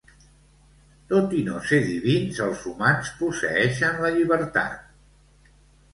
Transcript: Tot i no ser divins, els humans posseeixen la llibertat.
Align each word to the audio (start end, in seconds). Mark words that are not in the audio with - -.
Tot 1.11 1.35
i 1.41 1.41
no 1.49 1.59
ser 1.71 1.77
divins, 1.91 2.41
els 2.47 2.65
humans 2.71 3.13
posseeixen 3.23 4.03
la 4.07 4.15
llibertat. 4.19 5.53